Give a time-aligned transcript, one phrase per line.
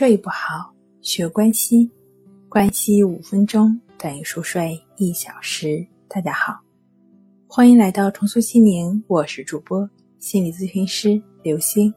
[0.00, 1.90] 睡不好，学关西，
[2.48, 5.86] 关西五分钟等于熟睡一小时。
[6.08, 6.58] 大家好，
[7.46, 9.86] 欢迎来到重塑心灵，我是主播
[10.18, 11.92] 心理咨询师刘星。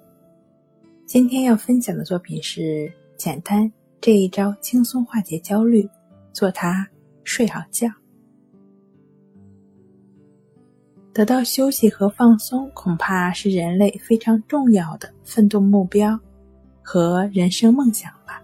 [1.06, 3.72] 今天要分享的作品是简单
[4.02, 5.90] 这一招轻松化解焦虑，
[6.34, 6.86] 做它
[7.24, 7.88] 睡好觉。
[11.14, 16.20] 得到休息和放松，恐怕是人类非常重要的奋斗目标。
[16.84, 18.42] 和人生梦想吧，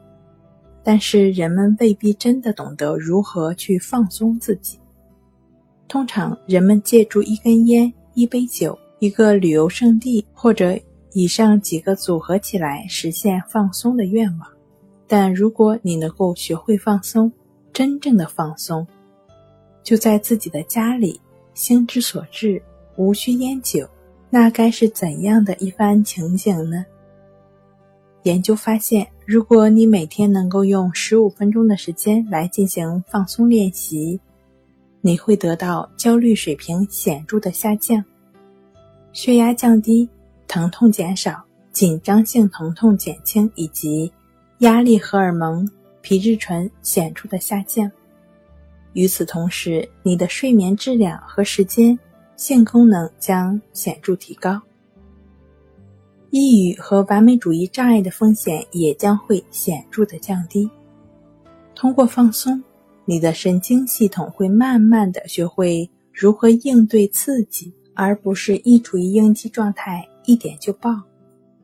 [0.84, 4.80] 但是人们未必真的懂得如何去放松自己。
[5.88, 10.80] 通常，人们借助一根烟、一杯酒、一个旅游胜地或者
[11.14, 14.48] 以上几个组合起来实现放松的愿望。
[15.08, 17.32] 但如果你能够学会放松，
[17.74, 18.86] 真正的放松，
[19.84, 21.20] 就在自己的家里，
[21.56, 22.62] 心之所至，
[22.96, 23.90] 无需烟酒，
[24.30, 26.86] 那该是怎样的一番情景呢？
[28.30, 34.20] 研究发现，如果你每天能够用十五分钟的时间来进行放松练习，
[35.02, 38.06] 你会得到焦虑水平显著的下降，
[39.14, 40.08] 血压降低，
[40.48, 44.12] 疼痛减少，紧张性疼痛减轻，以及
[44.60, 45.68] 压力荷尔蒙
[46.02, 47.92] 皮质醇显著的下降。
[48.94, 51.98] 与此同时，你的睡眠质量和时间、
[52.36, 54.62] 性功能将显著提高。
[56.32, 60.70] 抑郁和完美主义障碍的风险也将会显著的降低。
[61.76, 62.62] 通过放松，
[63.06, 70.92] 你的神经系统会慢慢的学会如何应对刺激，而不是一处于应激状态，一点就爆，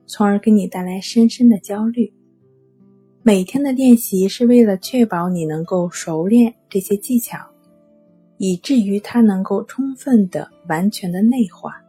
[0.08, 2.12] 从而给你带来深深的焦虑。
[3.22, 7.38] 每天的练习是为了确保你能够熟练这些技巧，
[8.38, 11.82] 以至于它能够充分的、完全的内化。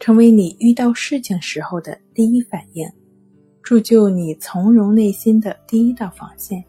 [0.00, 2.90] 成为你遇到事情时候的第一反应，
[3.62, 6.64] 铸就你从容内心的第一道防线。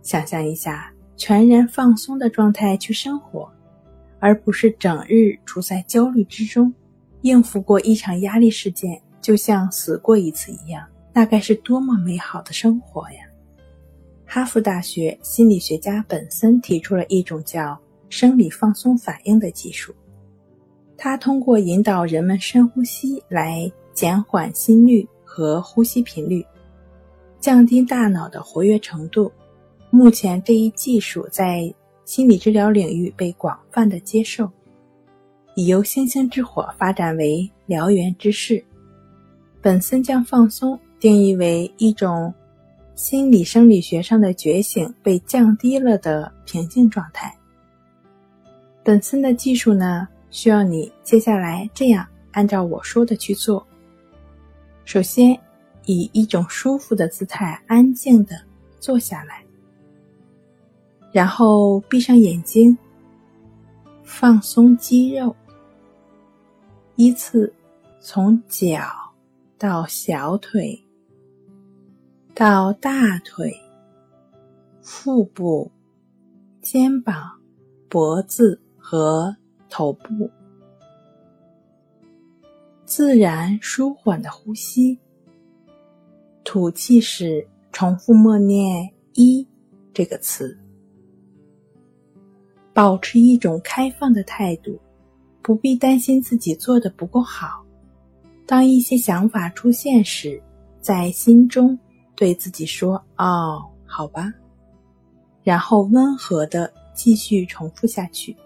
[0.00, 3.46] 想象一下，全然放松的状态去生活，
[4.18, 6.72] 而不是整日处在焦虑之中，
[7.20, 13.18] 应付过一场压力事件，就像死过一次一样，那该是多么美好的生活呀！
[14.24, 19.94] 哈佛大学心理学家本森提出了一种叫生理放松反应的技术。
[21.02, 26.44] 它通过引导人们深呼吸来减缓心率和呼吸频率，
[27.40, 29.32] 降低大脑的活跃程度。
[29.88, 31.74] 目前这一技术在
[32.04, 34.46] 心理治疗领域被广泛的接受，
[35.54, 38.62] 已由星星之火发展为燎原之势。
[39.62, 42.32] 本森将放松定义为一种
[42.94, 47.34] 心理生理学上的觉醒被降低了的平静状态。
[48.84, 50.06] 本森的技术呢？
[50.30, 53.66] 需要你接下来这样按照我说的去做。
[54.84, 55.38] 首先，
[55.86, 58.36] 以一种舒服的姿态安静的
[58.78, 59.44] 坐下来，
[61.12, 62.76] 然后闭上眼睛，
[64.02, 65.34] 放松肌肉，
[66.96, 67.52] 依次
[68.00, 68.80] 从脚
[69.58, 70.80] 到小腿，
[72.34, 73.52] 到大腿、
[74.80, 75.70] 腹部、
[76.62, 77.30] 肩膀、
[77.88, 79.36] 脖子和。
[79.70, 80.30] 头部，
[82.84, 84.98] 自然舒缓的呼吸。
[86.44, 89.46] 吐气时，重复默念“一”
[89.94, 90.58] 这个词。
[92.72, 94.78] 保持一种开放的态度，
[95.42, 97.64] 不必担心自己做的不够好。
[98.46, 100.42] 当一些想法出现时，
[100.80, 101.78] 在心中
[102.16, 104.32] 对自己说：“哦，好吧。”
[105.44, 108.36] 然后温和的继续重复下去。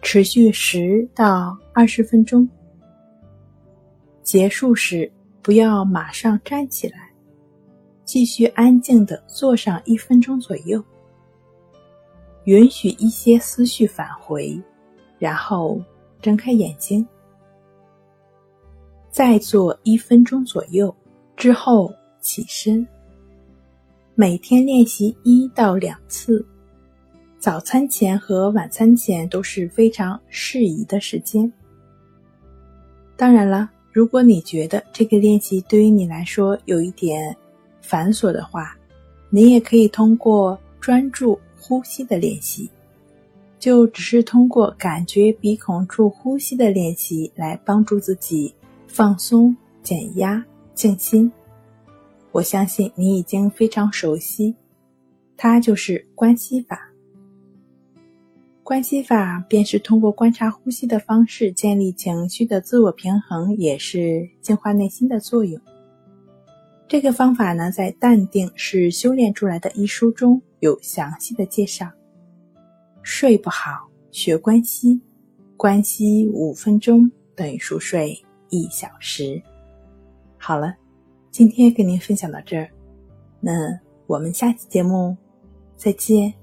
[0.00, 2.48] 持续十到二十分钟，
[4.22, 5.10] 结束时
[5.42, 7.10] 不要马上站起来，
[8.04, 10.82] 继续安静的坐上一分钟左右，
[12.44, 14.58] 允许一些思绪返回，
[15.18, 15.80] 然后
[16.22, 17.06] 睁开眼睛，
[19.10, 20.94] 再坐一分钟左右
[21.36, 22.86] 之后起身。
[24.14, 26.44] 每天练习一到两次。
[27.38, 31.50] 早餐前和晚餐前都是非常适宜的时间。
[33.16, 37.34] 当然了，如果你觉得这个练习对于你来说有一点
[37.80, 38.76] 繁琐的话，
[39.30, 42.68] 你也可以通过专注呼吸的练习，
[43.60, 48.52] 就只是通过感觉鼻孔处呼吸的练习来帮助自己
[48.88, 50.44] 放松、减压、
[50.74, 51.30] 静心。
[52.32, 54.56] 我相信你已经非常熟悉，
[55.36, 56.87] 它就是关系法。
[58.68, 65.58] 关系法便是通过观察呼吸的方式建立情绪的自我平衡，也是净化内心的作用。
[66.86, 71.90] 这个方法呢，在《淡定是修炼出来的》一书中有详细的介绍。
[73.02, 75.00] 睡不好，学关息，
[75.56, 79.42] 关息五分钟等于熟睡一小时。
[80.36, 80.74] 好了，
[81.30, 82.68] 今天跟您分享到这儿，
[83.40, 85.16] 那我们下期节目
[85.74, 86.34] 再见。